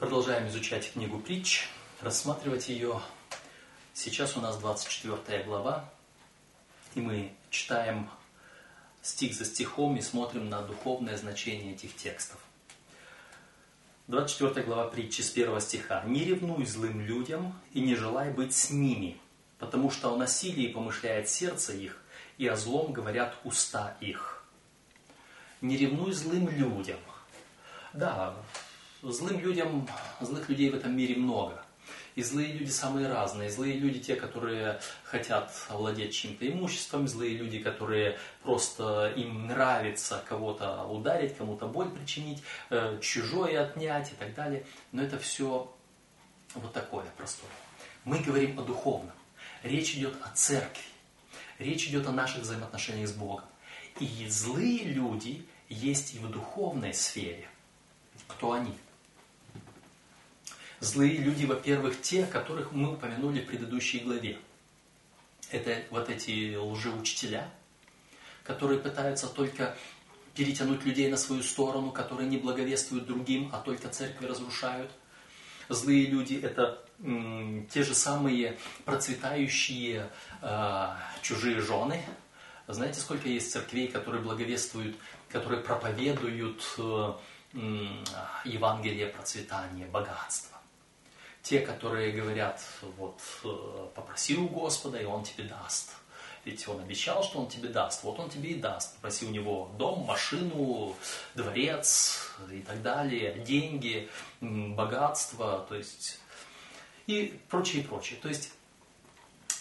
[0.00, 1.68] Продолжаем изучать книгу притч,
[2.00, 3.02] рассматривать ее.
[3.92, 5.90] Сейчас у нас 24 глава,
[6.94, 8.08] и мы читаем
[9.02, 12.40] стих за стихом и смотрим на духовное значение этих текстов.
[14.06, 16.02] 24 глава притчи с 1 стиха.
[16.06, 19.20] «Не ревнуй злым людям и не желай быть с ними,
[19.58, 22.02] потому что о насилии помышляет сердце их,
[22.38, 24.42] и о злом говорят уста их».
[25.60, 27.00] Не ревнуй злым людям.
[27.92, 28.34] Да,
[29.02, 29.88] злым людям,
[30.20, 31.64] злых людей в этом мире много.
[32.16, 33.50] И злые люди самые разные.
[33.50, 40.84] Злые люди те, которые хотят овладеть чьим-то имуществом, злые люди, которые просто им нравится кого-то
[40.84, 44.64] ударить, кому-то боль причинить, э, чужое отнять и так далее.
[44.92, 45.72] Но это все
[46.54, 47.50] вот такое простое.
[48.04, 49.12] Мы говорим о духовном.
[49.62, 50.82] Речь идет о церкви.
[51.58, 53.44] Речь идет о наших взаимоотношениях с Богом.
[54.00, 57.46] И злые люди есть и в духовной сфере.
[58.26, 58.74] Кто они?
[60.80, 64.38] Злые люди, во-первых, те, которых мы упомянули в предыдущей главе.
[65.50, 67.50] Это вот эти лжеучителя,
[68.44, 69.76] которые пытаются только
[70.34, 74.90] перетянуть людей на свою сторону, которые не благовествуют другим, а только церкви разрушают.
[75.68, 80.08] Злые люди– это м, те же самые процветающие
[80.40, 80.86] э,
[81.20, 82.02] чужие жены.
[82.68, 84.96] Знаете, сколько есть церквей, которые благовествуют,
[85.28, 87.12] которые проповедуют э,
[88.44, 90.49] Евангелие процветания, богатства?
[91.42, 92.62] Те, которые говорят,
[92.96, 95.96] вот, э, попроси у Господа, и Он тебе даст.
[96.44, 98.02] Ведь Он обещал, что Он тебе даст.
[98.02, 98.94] Вот Он тебе и даст.
[98.96, 100.94] Попроси у Него дом, машину,
[101.34, 104.08] дворец и так далее, деньги,
[104.40, 106.18] богатство, то есть
[107.06, 108.18] и прочее, прочее.
[108.20, 108.52] То есть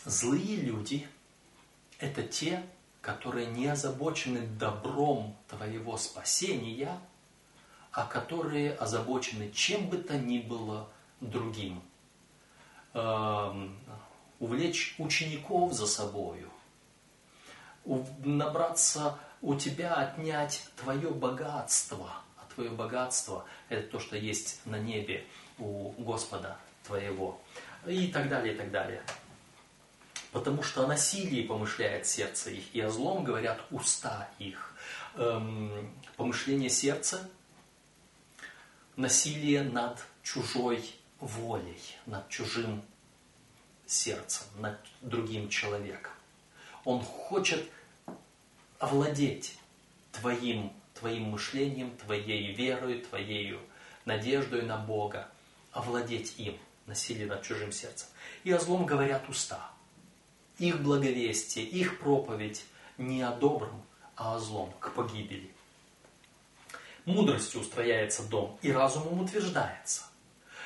[0.06, 1.08] злые люди–
[2.00, 2.64] это те,
[3.02, 7.00] которые не озабочены добром твоего спасения,
[7.92, 10.90] а которые озабочены чем бы то ни было–
[11.22, 11.82] другим,
[12.94, 13.78] эм,
[14.40, 16.50] увлечь учеников за собою,
[18.24, 25.26] набраться у тебя отнять твое богатство, а твое богатство– это то, что есть на небе
[25.58, 27.40] у Господа твоего,
[27.88, 29.02] и так далее, и так далее.
[30.32, 34.76] Потому что о насилии помышляет сердце их, и о злом говорят уста их.
[35.16, 37.30] Эм, помышление сердца–
[39.00, 40.84] насилие над чужой
[41.20, 42.82] волей, над чужим
[43.86, 46.14] сердцем, над другим человеком.
[46.86, 47.70] Он хочет
[48.78, 49.58] овладеть
[50.12, 53.60] твоим, твоим мышлением, твоей верой, твоей
[54.06, 55.30] надеждой на Бога,
[55.72, 58.08] овладеть им, насилие над чужим сердцем.
[58.44, 59.72] И о злом говорят уста.
[60.58, 62.66] Их благовестие, их проповедь
[62.98, 63.82] не о добром,
[64.16, 65.52] а о злом, к погибели.
[67.06, 70.04] Мудростью устрояется дом, и разумом утверждается.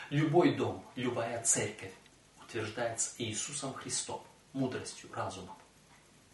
[0.10, 1.94] Любой дом, любая церковь
[2.42, 5.56] утверждается Иисусом Христом, мудростью, разумом.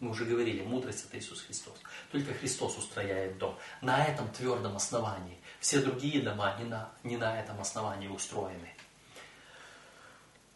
[0.00, 1.74] Мы уже говорили, мудрость это Иисус Христос.
[2.10, 3.56] Только Христос устрояет дом.
[3.82, 5.38] На этом твердом основании.
[5.60, 8.74] Все другие дома не на, не на этом основании устроены.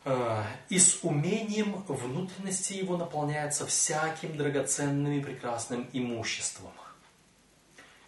[0.04, 6.72] Э, и с умением внутренности его наполняется всяким драгоценным и прекрасным имуществом.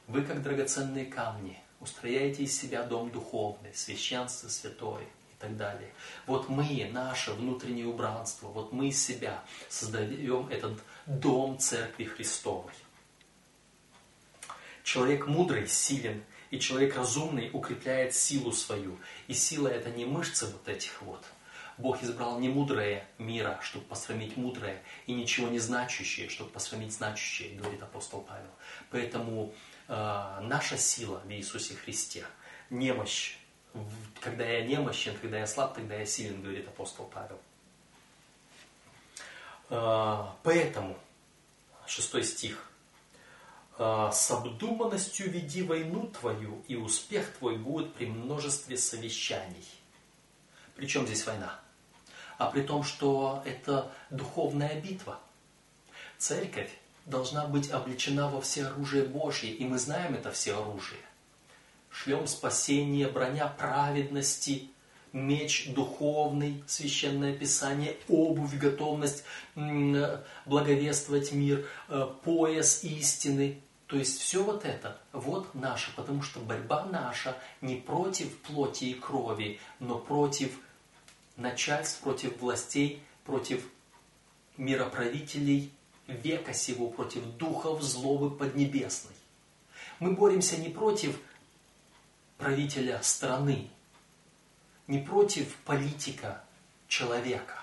[0.06, 5.92] Вы как драгоценные камни– устрояете из себя дом духовный, священство святое и так далее.
[6.26, 12.72] Вот мы, наше внутреннее убранство, вот мы из себя создаем этот дом Церкви Христовой.
[14.82, 18.98] Человек мудрый, силен, и человек разумный укрепляет силу свою.
[19.26, 21.24] И сила это не мышцы вот этих вот.
[21.78, 27.58] Бог избрал не мудрое мира, чтобы посрамить мудрое, и ничего не значащее, чтобы посрамить значащее,
[27.58, 28.50] говорит апостол Павел.
[28.90, 29.52] Поэтому
[29.88, 32.24] наша сила в Иисусе Христе,
[32.70, 33.36] немощь.
[34.20, 37.38] Когда я немощен, когда я слаб, тогда я силен, говорит апостол Павел.
[39.68, 40.96] Э, поэтому,
[41.86, 42.70] шестой стих,
[43.78, 49.66] э, «С обдуманностью веди войну твою, и успех твой будет при множестве совещаний».
[50.76, 51.58] Причем здесь война?
[52.38, 55.18] А при том, что это духовная битва.
[56.18, 56.70] Церковь
[57.06, 61.00] должна быть облечена во все оружие Божье, и мы знаем это все оружие.
[61.88, 64.68] Шлем спасения, броня праведности,
[65.12, 69.24] меч духовный, священное писание, обувь, готовность
[70.44, 73.60] благовествовать мир, э, пояс истины.
[73.86, 78.94] То есть все вот это, вот наше, потому что борьба наша не против плоти и
[78.94, 80.58] крови, но против
[81.36, 83.64] начальств, против властей, против
[84.56, 85.70] мироправителей
[86.06, 89.14] века сего против духов злобы поднебесной.
[89.98, 91.18] Мы боремся не против
[92.38, 93.68] правителя страны,
[94.86, 96.44] не против политика
[96.88, 97.62] человека,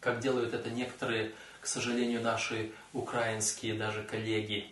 [0.00, 4.70] как делают это некоторые, к сожалению, наши украинские даже коллеги.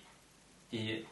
[0.70, 1.06] И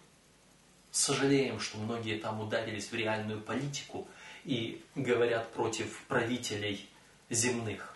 [0.90, 4.06] сожалеем, что многие там ударились в реальную политику
[4.44, 6.88] и говорят против правителей
[7.30, 7.94] земных.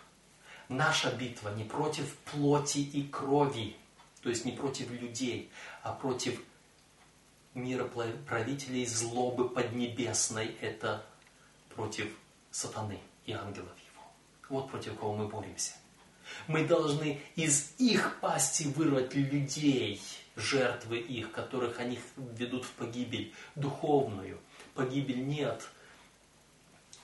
[0.69, 3.75] Наша битва не против плоти и крови,
[4.21, 5.49] то есть не против людей,
[5.83, 6.41] а против
[7.53, 11.05] мироправителей злобы поднебесной, это
[11.75, 12.07] против
[12.51, 14.03] сатаны и ангелов его.
[14.49, 15.73] Вот против кого мы боремся.
[16.47, 20.01] Мы должны из их пасти вырвать людей,
[20.35, 24.39] жертвы их, которых они ведут в погибель духовную.
[24.73, 25.67] Погибель нет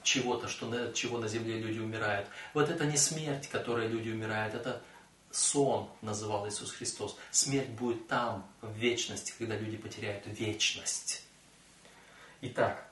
[0.04, 2.30] чего-то, что от чего на земле люди умирают.
[2.54, 4.82] Вот это не смерть, которой люди умирают, это
[5.38, 7.16] сон, называл Иисус Христос.
[7.32, 11.24] Смерть будет там, в вечности, когда люди потеряют вечность.
[12.42, 12.90] Итак,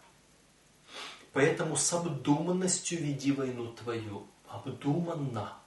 [1.33, 5.57] поэтому с обдуманностью веди войну твою, обдуманно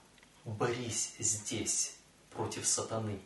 [0.45, 1.95] борись здесь
[2.31, 3.19] против сатаны.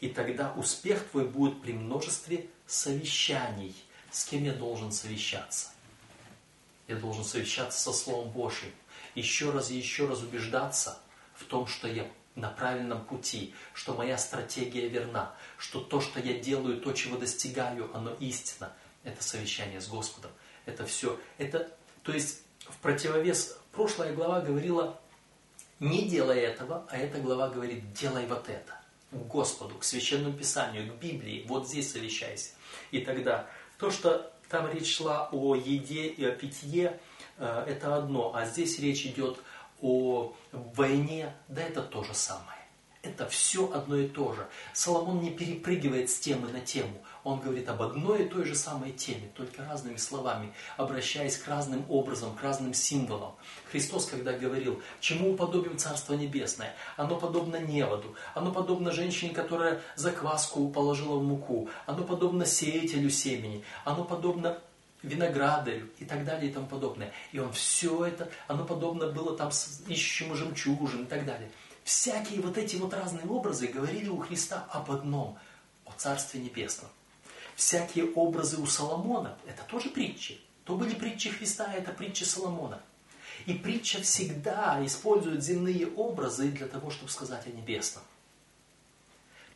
[0.00, 3.74] И тогда успех твой будет при множестве совещаний.
[4.10, 5.70] С кем я должен совещаться?
[6.86, 8.72] Я должен совещаться со Словом Божьим.
[9.14, 10.98] Еще раз и еще раз убеждаться
[11.34, 16.38] в том, что я на правильном пути, что моя стратегия верна, что то, что я
[16.38, 18.72] делаю, то, чего достигаю, оно истина.
[19.04, 20.30] Это совещание с Господом.
[20.64, 21.18] Это все.
[21.38, 21.70] Это,
[22.02, 25.00] то есть в противовес, прошлая глава говорила,
[25.80, 28.80] не делай этого, а эта глава говорит, делай вот это.
[29.10, 31.44] К Господу, к Священному Писанию, к Библии.
[31.46, 32.52] Вот здесь совещайся.
[32.92, 33.46] И тогда
[33.76, 37.00] то, что там речь шла о еде и о питье,
[37.38, 38.32] э, это одно.
[38.34, 39.42] А здесь речь идет о
[40.52, 42.62] войне, да это то же самое.
[43.02, 44.46] Это все одно и то же.
[44.72, 47.02] Соломон не перепрыгивает с темы на тему.
[47.24, 51.84] Он говорит об одной и той же самой теме, только разными словами, обращаясь к разным
[51.88, 53.34] образом, к разным символам.
[53.72, 60.68] Христос, когда говорил, чему уподобим Царство Небесное, оно подобно неводу, оно подобно женщине, которая закваску
[60.68, 64.58] положила в муку, оно подобно сеятелю семени, оно подобно
[65.02, 67.12] виноградарю и так далее и тому подобное.
[67.32, 71.50] И он все это, оно подобно было там с ищущему жемчужин и так далее.
[71.84, 75.38] Всякие вот эти вот разные образы говорили у Христа об одном,
[75.84, 76.90] о Царстве Небесном.
[77.56, 80.40] Всякие образы у Соломона, это тоже притчи.
[80.64, 82.80] То были притчи Христа, а это притчи Соломона.
[83.46, 88.04] И притча всегда использует земные образы для того, чтобы сказать о небесном.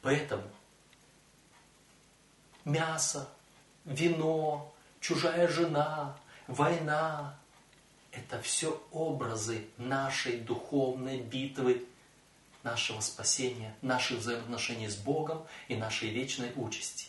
[0.02, 0.42] Поэтому
[2.64, 3.28] мясо,
[3.84, 4.72] вино,
[5.06, 6.16] чужая жена,
[6.48, 7.38] война–
[8.10, 11.86] это все образы нашей духовной битвы,
[12.64, 17.06] нашего спасения, наших взаимоотношений с Богом и нашей вечной участи.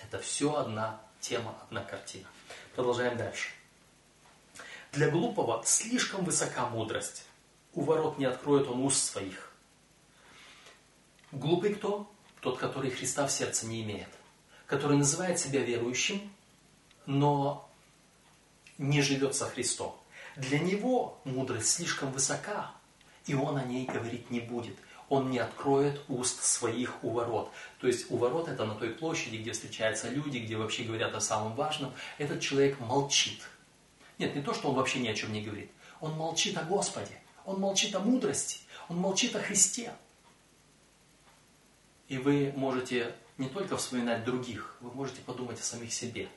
[0.00, 2.28] Это все одна тема, одна картина.
[2.76, 3.48] Продолжаем дальше.
[4.92, 7.24] Для глупого слишком высока мудрость.
[7.74, 9.52] У ворот не откроет он уст своих.
[11.32, 12.08] Глупый кто?
[12.40, 14.08] Тот, который Христа в сердце не имеет.
[14.68, 16.30] Который называет себя верующим,
[17.08, 17.66] но
[18.76, 19.98] не живет со Христом.
[20.36, 22.70] Для него мудрость слишком высока,
[23.26, 24.76] и он о ней говорить не будет.
[25.08, 27.50] Он не откроет уст своих у ворот.
[27.80, 31.20] То есть у ворот это на той площади, где встречаются люди, где вообще говорят о
[31.22, 31.94] самом важном.
[32.18, 33.40] Этот человек молчит.
[34.18, 35.70] Нет, не то, что он вообще ни о чем не говорит.
[36.02, 37.22] Он молчит о Господе.
[37.46, 38.58] Он молчит о мудрости.
[38.90, 39.94] Он молчит о Христе.
[42.08, 46.28] И вы можете не только вспоминать других, вы можете подумать о самих себе.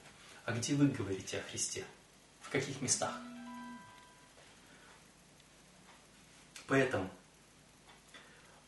[0.52, 1.86] А где вы говорите о Христе?
[2.42, 3.18] В каких местах?
[6.68, 7.10] Поэтому,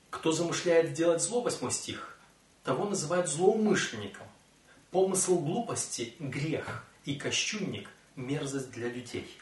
[0.10, 2.18] кто замышляет сделать зло, восьмой стих,
[2.64, 4.26] того называют злоумышленником.
[4.92, 9.38] Помысл глупости– грех, и кощунник– мерзость для людей.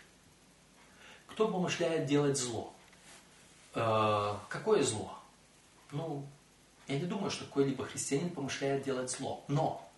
[1.27, 2.73] Кто помышляет делать зло?
[3.75, 5.15] Э, какое зло?
[5.91, 6.25] Ну,
[6.87, 9.43] я не думаю, что какой-либо христианин помышляет делать зло.
[9.47, 9.90] Но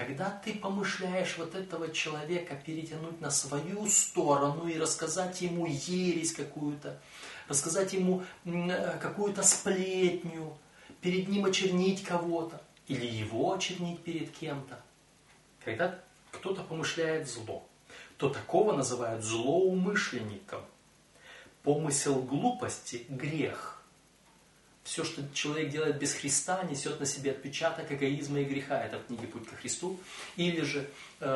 [0.00, 6.98] когда ты помышляешь вот этого человека перетянуть на свою сторону и рассказать ему ересь какую-то,
[7.48, 10.56] рассказать ему э, какую-то сплетню,
[11.02, 14.80] перед ним очернить кого-то, или его очернить перед кем-то,
[15.62, 15.98] когда
[16.30, 17.62] кто-то помышляет зло,
[18.16, 20.62] то такого называют злоумышленником.
[21.62, 23.76] Помысел глупости– грех–
[24.84, 28.82] все, что человек делает без Христа, несет на себе отпечаток эгоизма и греха.
[28.82, 30.00] Это в книге «Путь ко Христу».
[30.36, 30.88] Или же
[31.20, 31.26] э,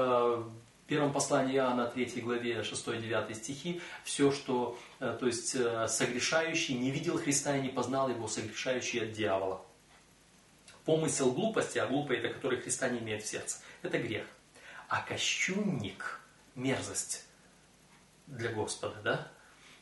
[0.84, 6.74] в первом послании Иоанна, 3 главе 6-9 стихи, все, что, э, то есть, э, согрешающий
[6.74, 9.64] не видел Христа и не познал его, согрешающий от дьявола.
[10.84, 14.26] Помысел глупости, а глупый это который Христа не имеет в сердце, это грех.
[14.88, 16.20] А кощунник,
[16.54, 17.24] мерзость
[18.26, 19.28] для Господа,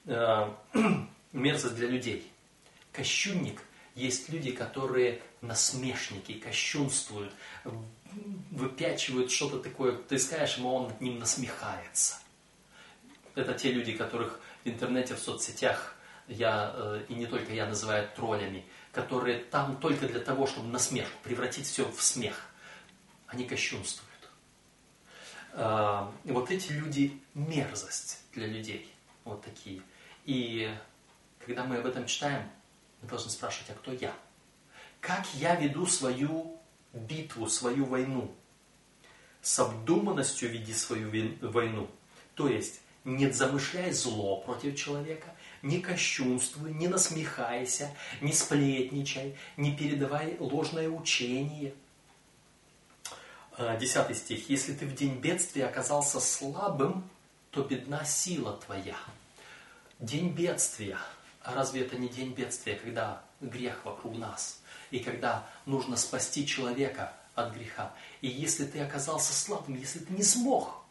[0.06, 0.54] да?
[0.74, 0.78] Э,
[1.32, 2.31] мерзость для людей.
[2.92, 3.62] Кощунник
[3.94, 7.32] есть люди, которые насмешники, кощунствуют,
[8.50, 9.92] выпячивают что-то такое.
[9.92, 12.18] Ты скажешь ему, он над ним насмехается.
[13.34, 15.96] Это те люди, которых в интернете, в соцсетях
[16.28, 21.16] я, э, и не только я, называют троллями, которые там только для того, чтобы насмешку,
[21.22, 22.48] превратить все в смех.
[23.26, 24.10] Они кощунствуют.
[25.52, 28.92] Э, вот эти люди мерзость для людей.
[29.24, 29.82] Вот такие.
[30.24, 30.70] И
[31.44, 32.48] когда мы об этом читаем,
[33.02, 34.14] мы должны спрашивать, а кто я?
[35.00, 36.56] Как я веду свою
[36.92, 38.32] битву, свою войну?
[39.42, 41.90] С обдуманностью веди свою войну.
[42.34, 50.36] То есть, не замышляй зло против человека, не кощунствуй, не насмехайся, не сплетничай, не передавай
[50.38, 51.74] ложное учение.
[53.58, 54.48] Э, десятый стих.
[54.48, 57.08] «Если ты в день бедствия оказался слабым,
[57.50, 58.96] то бедна сила твоя».
[59.98, 60.98] День бедствия–
[61.44, 64.60] разве это не день бедствия, когда грех вокруг нас?
[64.90, 67.94] И когда нужно спасти человека от греха?
[68.20, 70.82] И если ты оказался слабым, если ты не смог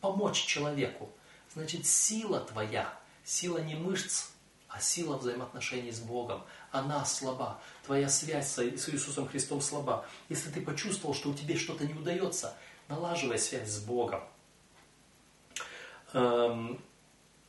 [0.00, 1.10] помочь человеку,
[1.54, 2.92] значит сила твоя,
[3.24, 4.28] сила не мышц,
[4.68, 7.58] а сила взаимоотношений с Богом, она слаба.
[7.84, 10.06] Твоя связь с Иисусом Христом слаба.
[10.28, 12.54] Если ты почувствовал, что у тебя что-то не удается,
[12.88, 14.22] налаживай связь с Богом.
[16.12, 16.80] Эм,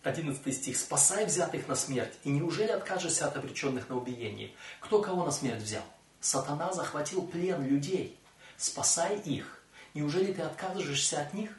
[0.04, 0.78] 11 стих.
[0.78, 4.52] «Спасай взятых на смерть, и неужели откажешься от обреченных на убиение?
[4.80, 5.84] Кто кого на смерть взял?
[6.22, 8.18] Сатана захватил плен людей.
[8.58, 9.62] Спасай их.
[9.94, 11.52] Неужели ты откажешься от них?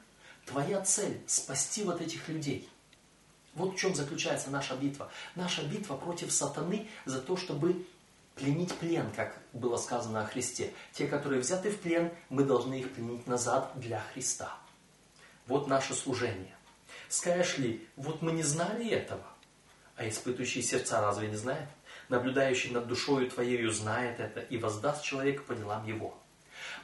[0.47, 2.69] Твоя цель– спасти вот этих людей».
[3.55, 5.11] Вот в чем заключается наша битва.
[5.35, 7.85] Наша битва против сатаны за то, чтобы
[8.37, 10.73] пленить плен, как было сказано о Христе.
[10.93, 14.57] Те, которые взяты в плен, мы должны их пленить назад для Христа.
[15.47, 16.55] Вот наше служение.
[17.11, 19.27] Скажешь ли, вот мы не знали этого?
[19.97, 21.69] А испытывающий сердца разве не знает?
[22.09, 26.17] Наблюдающий над душою твоею знает это и воздаст человека по делам его.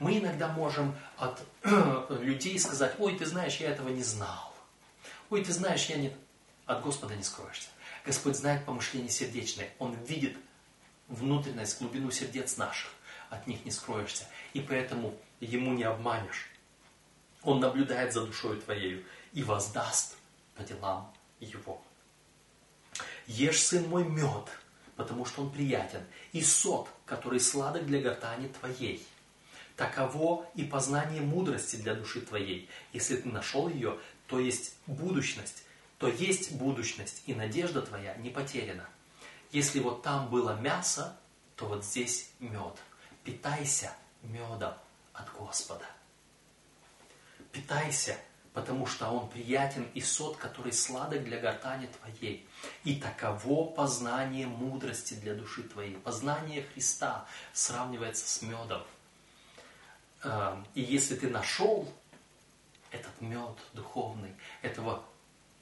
[0.00, 1.40] Мы иногда можем от
[2.10, 4.52] людей сказать, ой, ты знаешь, я этого не знал.
[5.30, 6.12] Ой, ты знаешь, я не...
[6.66, 7.68] От Господа не скроешься.
[8.04, 9.70] Господь знает помышления сердечные.
[9.78, 10.36] Он видит
[11.06, 12.90] внутренность, глубину сердец наших.
[13.30, 14.24] От них не скроешься.
[14.54, 16.50] И поэтому Ему не обманешь.
[17.44, 19.04] Он наблюдает за душою твоею
[19.36, 20.16] и воздаст
[20.54, 21.82] по делам его.
[23.26, 24.48] Ешь, сын мой, мед,
[24.96, 26.02] потому что он приятен,
[26.32, 29.06] и сот, который сладок для гортани твоей.
[29.76, 32.70] Таково и познание мудрости для души твоей.
[32.94, 35.64] Если ты нашел ее, то есть будущность,
[35.98, 38.88] то есть будущность, и надежда твоя не потеряна.
[39.52, 41.14] Если вот там было мясо,
[41.56, 42.78] то вот здесь мед.
[43.22, 44.72] Питайся медом
[45.12, 45.84] от Господа.
[47.52, 48.16] Питайся
[48.56, 52.48] потому что он приятен и сот, который сладок для гортани твоей.
[52.84, 55.96] И таково познание мудрости для души твоей.
[55.96, 58.82] Познание Христа сравнивается с медом.
[60.22, 61.86] Эм, и если ты нашел
[62.90, 64.32] этот мед духовный,
[64.62, 65.04] этого,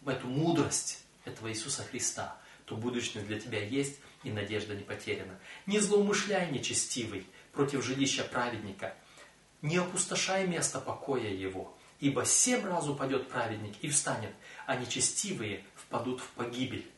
[0.06, 5.36] эту мудрость этого Иисуса Христа, то будущность для тебя есть, и надежда не потеряна.
[5.66, 8.94] Не злоумышляй нечестивый против жилища праведника,
[9.62, 14.30] не опустошай место покоя его, Ибо семь раз упадет праведник и встанет,
[14.66, 16.90] а нечестивые впадут в погибель.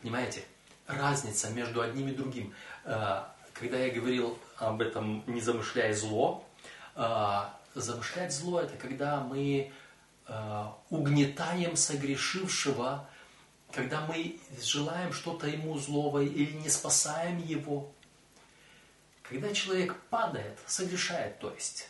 [0.00, 0.44] Понимаете?
[0.86, 2.54] Разница между одним и другим.
[2.84, 3.22] Э,
[3.54, 6.44] когда я говорил об этом, не замышляя зло,
[6.96, 7.40] э,
[7.74, 9.72] замышлять зло это когда мы
[10.26, 13.08] э, угнетаем согрешившего,
[13.72, 17.90] когда мы желаем что-то ему злого или не спасаем его.
[19.22, 21.88] Когда человек падает, согрешает, то есть,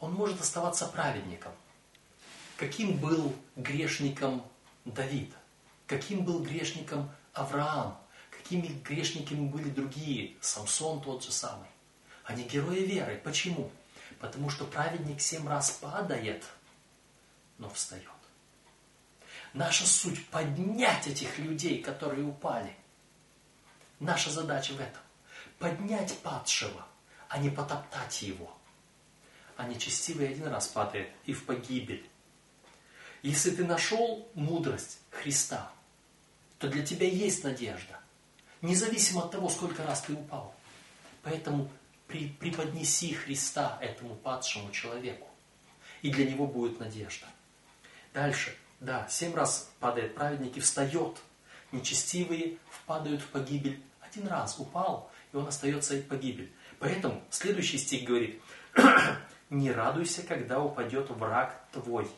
[0.00, 1.52] он может оставаться праведником.
[2.56, 4.44] Каким был грешником
[4.84, 5.32] Давид?
[5.86, 7.98] Каким был грешником Авраам?
[8.30, 10.36] Какими грешниками были другие?
[10.40, 11.68] Самсон тот же самый.
[12.24, 13.20] Они герои веры.
[13.22, 13.70] Почему?
[14.18, 16.44] Потому что праведник семь раз падает,
[17.58, 18.04] но встает.
[19.52, 22.74] Наша суть поднять этих людей, которые упали.
[23.98, 25.02] Наша задача в этом.
[25.58, 26.86] Поднять падшего,
[27.28, 28.59] а не потоптать его
[29.60, 32.08] а нечестивый один раз падает и в погибель.
[33.22, 35.70] Если ты нашел мудрость Христа,
[36.58, 38.00] то для тебя есть надежда,
[38.62, 40.54] независимо от того, сколько раз ты упал.
[41.22, 41.70] Поэтому
[42.06, 45.28] при, преподнеси Христа этому падшему человеку,
[46.00, 47.26] и для него будет надежда.
[48.14, 51.18] Дальше, да, семь раз падает праведник и встает.
[51.70, 53.82] Нечестивые впадают в погибель.
[54.00, 56.50] Один раз упал, и он остается и погибель.
[56.78, 58.40] Поэтому следующий стих говорит,
[59.50, 62.10] не радуйся, когда упадет враг твой.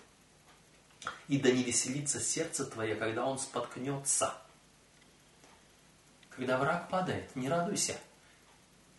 [1.29, 4.35] И да не веселится сердце твое, когда он споткнется.
[6.31, 7.97] Когда враг падает, не радуйся.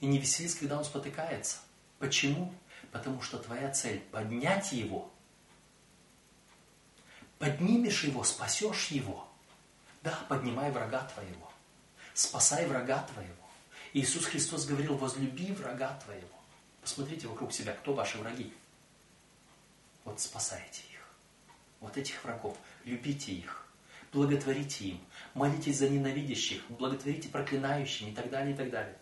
[0.02, 1.58] И не веселись, когда он спотыкается.
[2.00, 2.54] Почему?
[2.92, 5.10] Потому что твоя цель– поднять его.
[7.40, 9.28] Поднимешь его, спасешь его.
[10.02, 11.52] Да, поднимай врага твоего.
[12.14, 13.34] Спасай врага твоего.
[13.94, 16.43] Иисус Христос говорил, возлюби врага твоего.
[16.84, 18.54] Посмотрите вокруг себя, кто ваши враги.
[20.04, 21.08] Вот спасайте их.
[21.80, 22.58] Вот этих врагов.
[22.84, 23.66] Любите их.
[24.12, 25.00] Благотворите им.
[25.34, 26.62] Молитесь за ненавидящих.
[26.70, 28.98] Благотворите проклинающим и так далее, и так далее.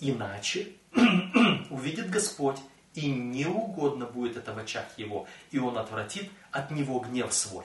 [0.00, 0.72] Иначе
[1.70, 2.58] увидит Господь,
[2.94, 7.64] и не угодно будет это в очах его, и он отвратит от него гнев свой.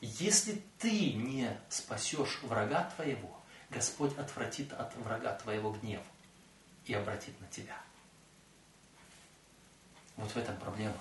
[0.00, 3.39] Если ты не спасешь врага твоего,
[3.70, 6.02] Господь отвратит от врага твоего гнев
[6.86, 7.80] и обратит на тебя.
[10.16, 10.98] Вот в этом проблема.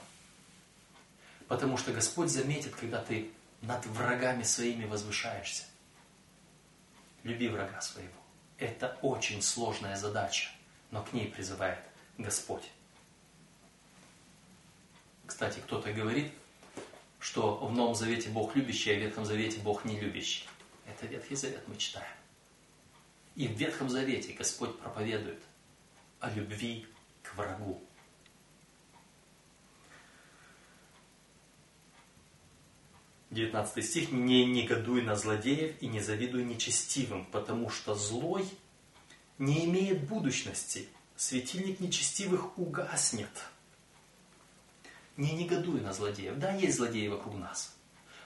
[1.48, 5.64] Потому что Господь заметит, когда ты над врагами своими возвышаешься.
[7.24, 8.14] Люби врага своего.
[8.58, 10.50] Это очень сложная задача,
[10.92, 11.80] но к ней призывает
[12.18, 12.70] Господь.
[15.26, 16.34] Кстати, кто-то говорит,
[17.20, 20.48] что в Новом Завете Бог любящий, а в Ветхом Завете Бог не любящий.
[20.86, 22.19] Это Ветхий Завет мы читаем.
[23.36, 25.42] И в Ветхом Завете Господь проповедует
[26.20, 26.86] о любви
[27.24, 27.82] к врагу.
[33.30, 34.12] Девятнадцатый стих.
[34.12, 38.46] «Не негодуй на злодеев и не завидуй нечестивым, потому что злой
[39.38, 43.30] не имеет будущности, светильник нечестивых угаснет».
[45.20, 46.40] Не негодуй на злодеев.
[46.40, 47.76] Да, есть злодеи вокруг нас.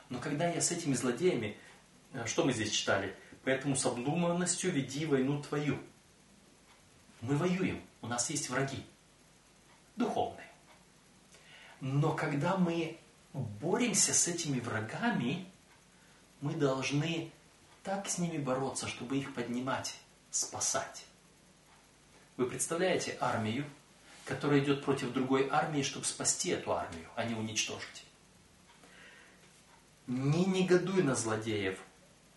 [0.09, 1.57] Но когда я с этими злодеями,
[2.13, 3.15] э, что мы здесь читали?
[3.43, 5.79] Поэтому с обдуманностью веди войну твою.
[7.21, 8.83] Мы воюем, у нас есть враги.
[9.95, 10.49] Духовные.
[11.81, 12.97] Но когда мы
[13.33, 15.45] боремся с этими врагами,
[16.41, 17.31] мы должны
[17.83, 19.95] так с ними бороться, чтобы их поднимать,
[20.31, 21.05] спасать.
[22.37, 23.65] Вы представляете армию,
[24.25, 28.05] которая идет против другой армии, чтобы спасти эту армию, а не уничтожить.
[30.07, 31.77] Не негодуй на злодеев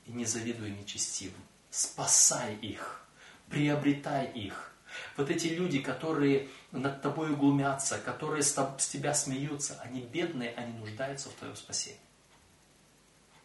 [0.07, 1.43] и не завидуй нечестивым.
[1.71, 3.05] Спасай их,
[3.49, 4.73] приобретай их.
[5.17, 11.29] Вот эти люди, которые над тобой глумятся, которые с тебя смеются, они бедные, они нуждаются
[11.29, 12.01] в твоем спасении.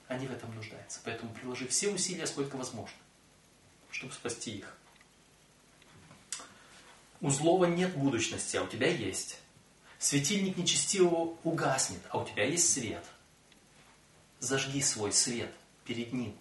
[0.07, 0.99] Они в этом нуждаются.
[1.03, 2.97] Поэтому приложи все усилия, сколько возможно,
[3.91, 4.77] чтобы спасти их.
[7.21, 9.37] У злого нет будущности, а у тебя есть.
[9.99, 13.05] Светильник нечестивого угаснет, а у тебя есть свет.
[14.39, 15.53] Зажги свой свет
[15.85, 16.35] перед ним.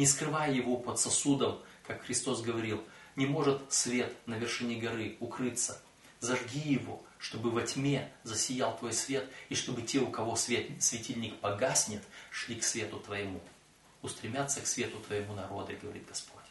[0.00, 2.82] Не скрывай его под сосудом, как Христос говорил.
[3.16, 5.78] Не может свет на вершине горы укрыться.
[6.20, 11.38] Зажги его, чтобы во тьме засиял твой свет, и чтобы те, у кого свет, светильник
[11.40, 13.42] погаснет, шли к свету твоему.
[14.00, 16.44] Устремятся к свету твоему народа, говорит Господь.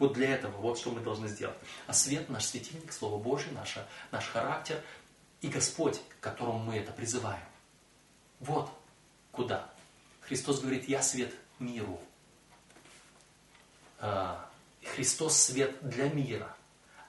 [0.00, 1.56] Вот для этого, вот что мы должны сделать.
[1.86, 4.82] А свет, наш светильник, Слово Божье, наша, наш характер
[5.40, 7.46] и Господь, к которому мы это призываем.
[8.40, 8.68] Вот
[9.30, 9.72] куда.
[10.22, 12.00] Христос говорит, я свет миру.
[14.08, 14.48] А,
[14.84, 16.56] Христос свет для мира.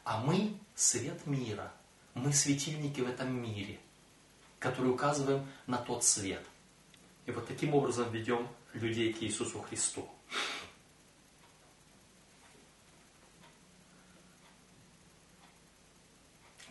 [0.03, 1.71] А мы свет мира.
[2.15, 3.79] Мы светильники в этом мире,
[4.57, 6.43] которые указываем на тот свет.
[7.27, 10.09] И вот таким образом ведем людей к Иисусу Христу.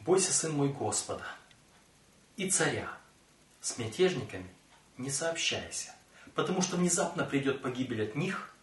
[0.00, 1.24] Бойся, сын мой, Господа
[2.36, 2.90] и царя.
[3.60, 4.48] С мятежниками
[4.98, 5.94] не сообщайся,
[6.34, 8.55] потому что внезапно придет погибель от них,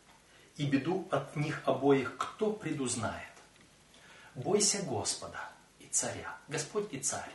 [0.58, 3.34] и беду от них обоих кто предузнает.
[4.36, 5.40] Бойся Господа
[5.80, 6.38] и царя.
[6.48, 7.32] Господь и царь.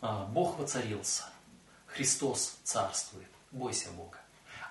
[0.00, 1.24] А, Бог воцарился.
[1.86, 3.28] Христос царствует.
[3.50, 4.18] Бойся Бога.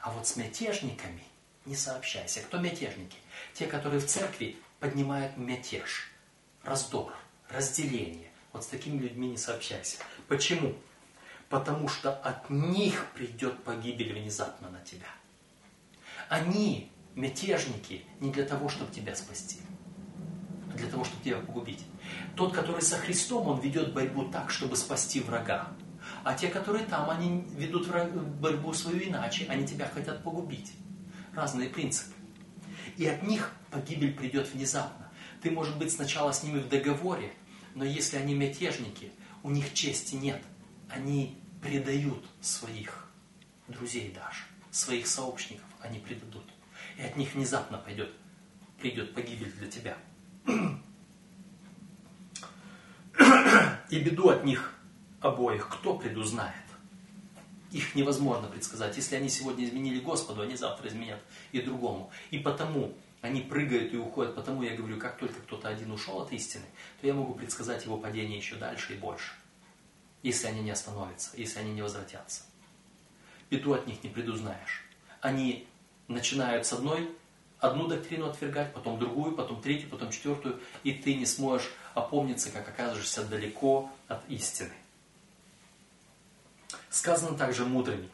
[0.02, 1.24] А вот с мятежниками
[1.65, 2.41] не сообщайся.
[2.41, 3.17] Кто мятежники?
[3.54, 6.12] Те, которые в церкви поднимают мятеж,
[6.63, 7.13] раздор–
[7.50, 8.30] разделение.
[8.54, 9.98] Вот с такими людьми не сообщайся.
[10.28, 10.76] Почему?
[11.50, 15.08] Потому что от них придет погибель внезапно на тебя.
[16.30, 19.58] Они мятежники не для того, чтобы тебя спасти,
[20.71, 21.84] а для того, чтобы тебя погубить.
[22.36, 25.69] Тот, который со Христом, он ведет борьбу так, чтобы спасти врага.
[26.23, 27.88] А те, которые там, они ведут
[28.39, 30.71] борьбу свою иначе, они тебя хотят погубить.
[31.34, 32.13] Разные принципы.
[32.95, 35.12] И от них погибель придет внезапно.
[35.41, 37.34] Ты, может быть, сначала с ними в договоре,
[37.75, 39.12] но если они мятежники,
[39.43, 40.41] у них чести нет.
[40.89, 43.12] Они предают своих
[43.67, 46.45] друзей даже, своих сообщников они предадут.
[46.97, 48.12] И от них внезапно пойдет,
[48.79, 49.97] придет погибель для тебя.
[53.89, 54.73] И беду от них
[55.21, 56.55] обоих кто предузнает?
[57.71, 58.95] Их невозможно предсказать.
[58.97, 61.19] Если они сегодня изменили Господу, они завтра изменят
[61.51, 62.12] и другому.
[62.31, 64.36] И потому они прыгают и уходят.
[64.36, 66.65] Потому я говорю, как только кто-то один ушел от истины,
[67.01, 69.33] то я могу предсказать его падение еще дальше и больше.
[70.23, 72.43] Если они не остановятся, если они не возвратятся.
[73.49, 74.83] Беду от них не предузнаешь.
[75.21, 75.67] Они
[76.08, 77.10] начинают с одной,
[77.60, 82.67] одну доктрину отвергать, потом другую, потом третью, потом четвертую, и ты не сможешь опомниться, как
[82.67, 84.74] окажешься далеко от истины.
[86.89, 88.10] Сказано также мудрыми.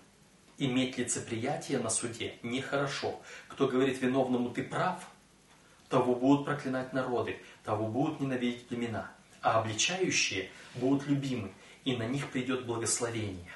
[0.58, 3.20] Иметь лицеприятие на суде нехорошо.
[3.48, 5.08] Кто говорит виновному «ты прав»,
[5.90, 11.52] того будут проклинать народы, того будут ненавидеть племена, а обличающие будут любимы,
[11.86, 13.52] и на них придет благословение.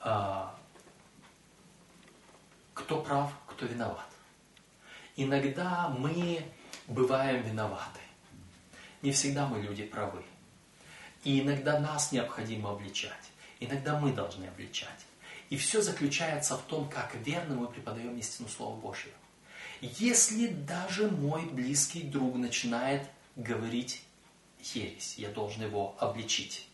[0.00, 0.57] А,
[2.78, 4.06] кто прав, кто виноват.
[5.16, 6.42] Иногда мы
[6.86, 8.00] бываем виноваты.
[9.02, 10.22] Не всегда мы люди правы.
[11.24, 13.32] И иногда нас необходимо обличать.
[13.58, 15.06] Иногда мы должны обличать.
[15.50, 19.14] И все заключается в том, как верно мы преподаем истину Слова Божьего.
[19.80, 23.02] Если даже мой близкий друг начинает
[23.34, 24.02] говорить
[24.62, 26.68] ересь, я должен его обличить.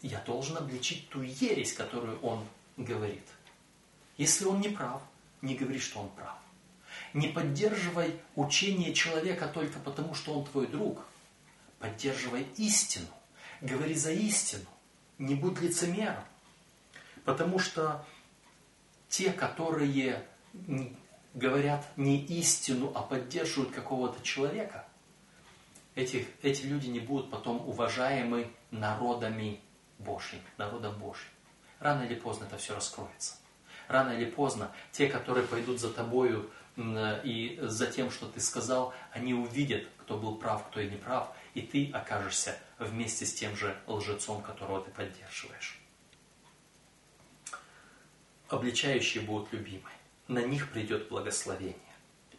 [0.00, 2.46] Я должен обличить ту ересь, которую он
[2.78, 3.24] говорит.
[4.20, 5.00] Если он не прав,
[5.40, 6.36] не говори, что он прав.
[7.14, 11.02] Не поддерживай учение человека только потому, что он твой друг.
[11.78, 13.06] Поддерживай истину.
[13.62, 14.66] Говори за истину.
[15.16, 16.22] Не будь лицемером.
[17.24, 18.04] Потому что
[19.08, 20.22] те, которые
[21.32, 24.86] говорят не истину, а поддерживают какого-то человека,
[25.94, 29.62] эти, эти люди не будут потом уважаемы народами
[29.98, 31.30] Божьими, народом Божьим.
[31.78, 33.39] Рано или поздно это все раскроется.
[33.90, 39.34] Рано или поздно те, которые пойдут за тобою и за тем, что ты сказал, они
[39.34, 43.76] увидят, кто был прав, кто и не прав, и ты окажешься вместе с тем же
[43.88, 45.80] лжецом, которого ты поддерживаешь.
[48.48, 49.90] Обличающие будут любимы.
[50.28, 51.74] На них придет благословение.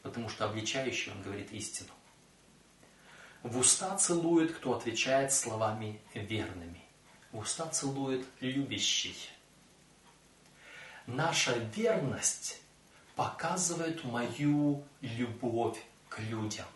[0.04, 1.92] Потому что обличающий, он говорит истину.
[3.44, 6.82] В уста целует, кто отвечает словами верными.
[7.34, 9.18] В уста целует любящий.
[11.13, 12.62] Наша верность
[13.17, 16.67] показывает мою любовь к людям.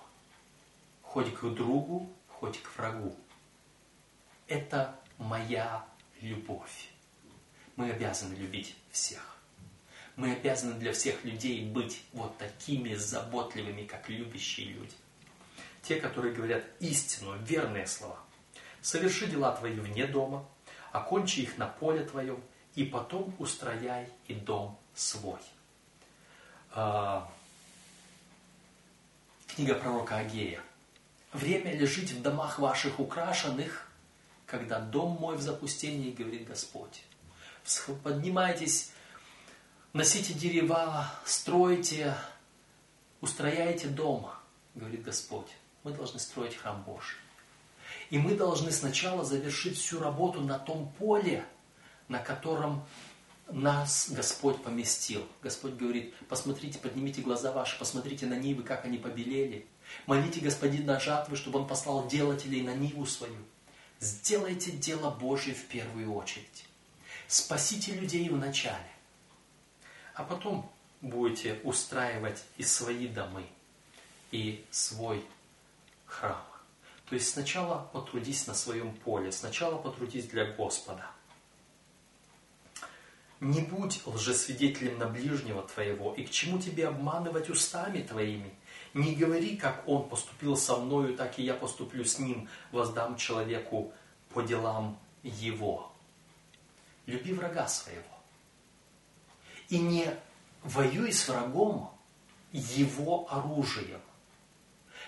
[1.01, 3.15] Хоть к другу, хоть к врагу.
[4.47, 5.85] Это моя
[6.19, 6.89] любовь.
[7.77, 9.37] Мы обязаны любить всех.
[10.17, 14.95] Мы обязаны для всех людей быть вот такими заботливыми, как любящие люди.
[15.81, 18.19] Те, которые говорят истину, верные слова.
[18.81, 20.45] Соверши дела твои вне дома,
[20.91, 22.43] окончи их на поле твоем,
[22.75, 25.39] и потом устрояй и дом свой.
[26.71, 27.29] А,
[29.47, 30.61] книга пророка Агея.
[31.33, 33.89] Время ли жить в домах ваших украшенных,
[34.45, 37.03] когда дом мой в запустении, говорит Господь
[38.03, 38.91] поднимайтесь,
[39.93, 42.15] носите дерева, стройте,
[43.21, 44.29] устрояйте дом,
[44.75, 45.47] говорит Господь.
[45.83, 47.17] Мы должны строить храм Божий.
[48.09, 51.45] И мы должны сначала завершить всю работу на том поле,
[52.07, 52.83] на котором
[53.49, 55.25] нас Господь поместил.
[55.41, 59.65] Господь говорит, посмотрите, поднимите глаза ваши, посмотрите на нивы, как они побелели.
[60.07, 63.37] Молите Господина жатвы, чтобы Он послал делателей на ниву свою.
[63.99, 66.65] Сделайте дело Божье в первую очередь.
[67.27, 68.89] Спасите людей вначале,
[70.13, 73.45] а потом будете устраивать и свои домы,
[74.31, 75.23] и свой
[76.05, 76.43] храм.
[77.09, 81.09] То есть сначала потрудись на своем поле, сначала потрудись для Господа.
[83.41, 88.53] Не будь лжесвидетелем на ближнего твоего, и к чему тебе обманывать устами твоими?
[88.93, 93.91] Не говори, как он поступил со мною, так и я поступлю с ним, воздам человеку
[94.33, 95.91] по делам его
[97.05, 98.03] люби врага своего.
[99.69, 100.13] И не
[100.63, 101.91] воюй с врагом
[102.51, 104.01] его оружием.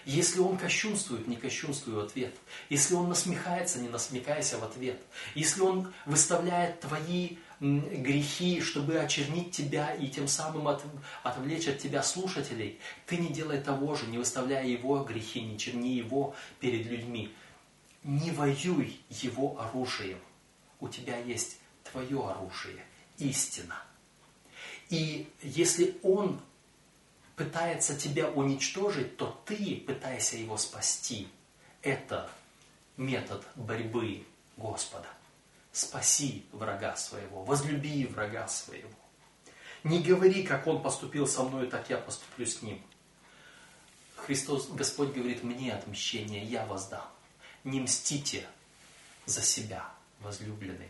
[0.06, 2.34] Если он кощунствует, не кощунствуй в ответ.
[2.70, 5.02] Если он насмехается, не насмехайся в ответ.
[5.36, 10.84] Если он выставляет твои грехи, чтобы очернить тебя и тем самым от,
[11.24, 15.96] отвлечь от тебя слушателей, ты не делай того же, не выставляя его грехи, не черни
[15.96, 17.34] его перед людьми.
[18.04, 20.20] Не воюй его оружием.
[20.80, 21.58] У тебя есть
[21.92, 22.84] твое оружие,
[23.18, 23.76] истина.
[24.90, 26.40] И если он
[27.36, 31.28] пытается тебя уничтожить, то ты пытайся его спасти.
[31.82, 32.30] Это
[32.96, 34.24] метод борьбы
[34.58, 35.08] Господа.
[35.78, 38.90] Спаси врага своего, возлюби врага своего.
[39.84, 42.82] Не говори, как он поступил со мной, так я поступлю с ним.
[44.16, 47.06] Христос, Господь говорит, мне отмщение я воздам.
[47.64, 48.48] Не мстите
[49.28, 49.88] за себя,
[50.22, 50.90] возлюбленные.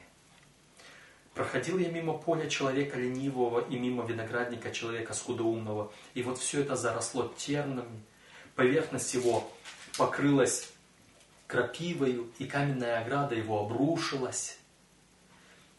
[1.34, 6.78] Проходил я мимо поля человека ленивого и мимо виноградника человека скудоумного, и вот все это
[6.78, 8.02] заросло тернами,
[8.56, 9.52] поверхность его
[9.98, 10.70] покрылась
[11.46, 14.58] крапивою, и каменная ограда его обрушилась.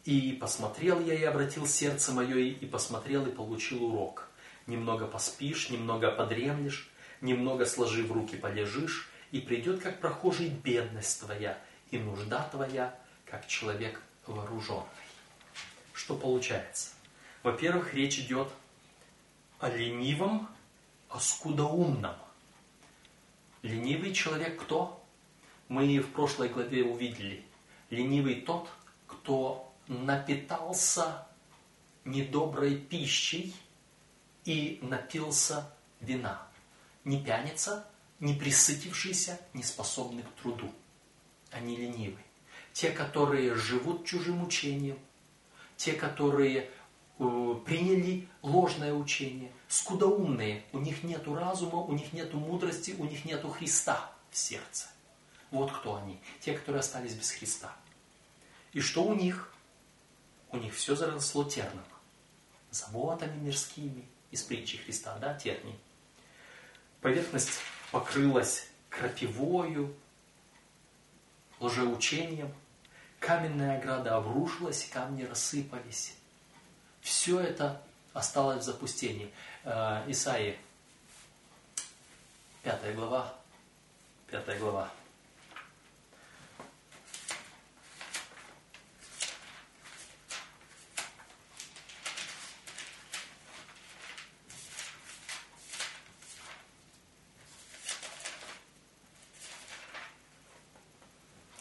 [0.09, 4.31] И посмотрел я и обратил сердце мое, и посмотрел и получил урок.
[4.67, 6.89] Немного поспишь, немного подремлешь,
[7.21, 11.59] немного сложив руки полежишь, и придет, как прохожий, бедность твоя,
[11.91, 14.87] и нужда твоя, как человек вооруженный
[15.93, 16.93] что получается?
[17.43, 18.49] Во-первых, речь идет
[19.59, 20.49] о ленивом,
[21.11, 22.15] о скудоумном.
[23.61, 25.05] Ленивый человек кто?
[25.69, 27.45] Мы в прошлой главе увидели.
[27.91, 28.71] Ленивый тот,
[29.07, 31.27] кто напитался
[32.05, 33.55] недоброй пищей
[34.45, 35.71] и напился
[36.01, 36.47] вина.
[37.05, 37.89] Не пьяница,
[38.21, 40.71] не присытившийся, не способный к труду.
[41.51, 42.19] Они ленивы.
[42.73, 44.99] Те, которые живут чужим учением,
[45.77, 46.71] те, которые
[47.19, 53.25] э, приняли ложное учение, скудоумные, у них нет разума, у них нет мудрости, у них
[53.25, 54.89] нет Христа в сердце.
[55.51, 57.75] Вот кто они, те, которые остались без Христа.
[58.73, 59.53] И что у них?
[60.51, 61.85] У них все заросло терном,
[62.71, 65.79] заботами мирскими, из притчи Христа, да, терни.
[67.01, 69.95] Поверхность покрылась крапивою,
[71.61, 72.53] лжеучением,
[73.21, 76.15] каменная ограда обрушилась, камни рассыпались.
[77.01, 77.81] Все это
[78.13, 79.33] осталось в запустении.
[79.65, 80.59] Э, Исаии,
[82.63, 83.35] пятая глава,
[84.29, 84.91] пятая глава.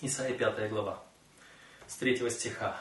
[0.07, 1.03] Исаия пятая глава
[1.85, 2.77] с третьего стиха.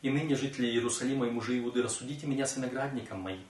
[0.00, 3.44] «И ныне, жители Иерусалима и мужи Иуды, рассудите меня с виноградником моим.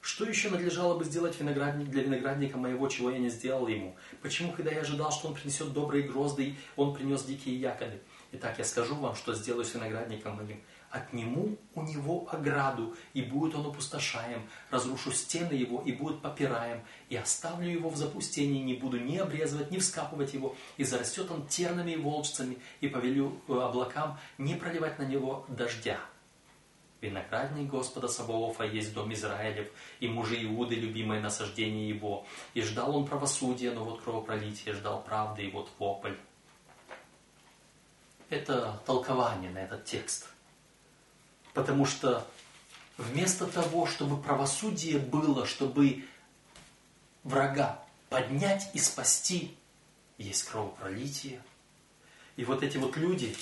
[0.00, 3.94] Что еще надлежало бы сделать виноградник для виноградника моего, чего я не сделал ему?
[4.22, 8.00] Почему, когда я ожидал, что он принесет добрые грозды, он принес дикие ягоды?
[8.32, 10.60] Итак, я скажу вам, что сделаю с виноградником моим
[10.92, 17.16] отниму у него ограду, и будет он опустошаем, разрушу стены его, и будет попираем, и
[17.16, 21.92] оставлю его в запустении, не буду ни обрезывать, ни вскапывать его, и зарастет он тернами
[21.92, 25.98] и волчцами, и повелю э, облакам не проливать на него дождя.
[27.00, 32.24] Виноградник Господа Саваофа есть дом Израилев, и мужи Иуды, любимое насаждение его.
[32.54, 36.14] И ждал он правосудия, но вот кровопролитие, ждал правды, и вот вопль.
[38.30, 40.32] Это толкование на этот текст.
[41.54, 42.26] Потому что
[42.96, 46.04] вместо того, чтобы правосудие было, чтобы
[47.24, 49.56] врага поднять и спасти,
[50.18, 51.42] есть кровопролитие.
[52.36, 53.36] И вот эти вот люди,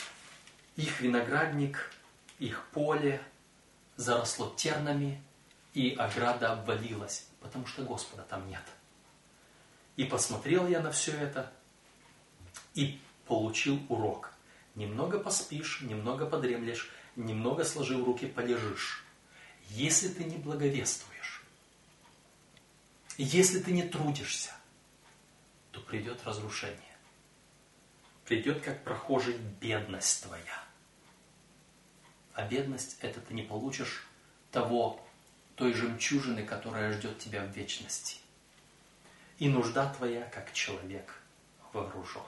[0.76, 1.92] их виноградник,
[2.38, 3.22] их поле
[3.96, 5.22] заросло тернами,
[5.74, 8.62] и ограда обвалилась, потому что Господа там нет.
[9.96, 11.52] И посмотрел я на все это,
[12.74, 14.32] и получил урок.
[14.74, 19.04] Немного поспишь, немного подремлешь, немного сложив руки, полежишь.
[19.68, 21.42] Если ты не благовествуешь,
[23.16, 24.50] если ты не трудишься,
[25.70, 26.78] то придет разрушение.
[28.24, 30.64] Придет, как прохожий, бедность твоя.
[32.34, 34.06] А бедность– это ты не получишь
[34.50, 35.04] того,
[35.56, 38.18] той жемчужины, которая ждет тебя в вечности.
[39.38, 41.20] И нужда твоя, как человек
[41.72, 42.26] вооруженный.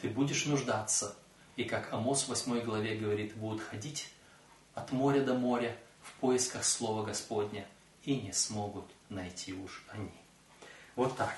[0.00, 1.16] Ты будешь нуждаться–
[1.56, 4.08] и как Амос в 8 главе говорит, будут ходить
[4.74, 7.66] от моря до моря в поисках Слова Господня,
[8.04, 10.12] и не смогут найти уж они.
[10.94, 11.34] Вот так.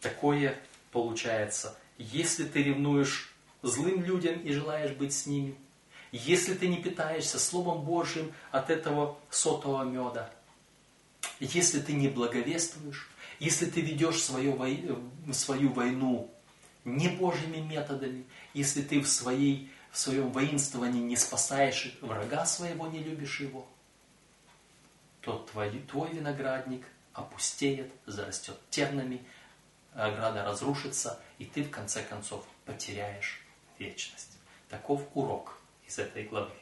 [0.00, 0.60] Такое
[0.92, 1.78] получается.
[1.96, 5.56] Если ты ревнуешь злым людям и желаешь быть с ними,
[6.12, 10.30] если ты не питаешься Словом Божьим от этого сотого меда,
[11.40, 13.08] если ты не благовествуешь,
[13.40, 14.60] если ты ведешь свою,
[15.32, 16.33] свою войну
[16.84, 22.98] не Божьими методами, если ты в, своей, в своем воинствовании не спасаешь врага своего, не
[22.98, 23.66] любишь его,
[25.20, 29.24] то твой, твой виноградник опустеет, зарастет тернами,
[29.94, 33.40] ограда разрушится, и ты в конце концов потеряешь
[33.78, 34.36] вечность.
[34.68, 36.52] Таков урок из этой главы.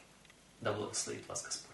[0.60, 1.71] Да благословит вас Господь.